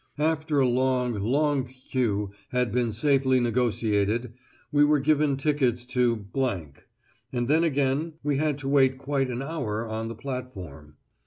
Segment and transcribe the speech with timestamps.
[0.17, 4.33] After a long, long queue had been safely negociated
[4.71, 6.25] we were given tickets to;
[7.31, 10.95] and then again we had to wait quite an hour on the platform.